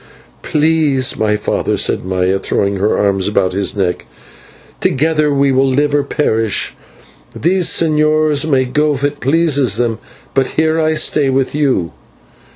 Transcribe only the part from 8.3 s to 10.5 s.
may go if it pleases them, but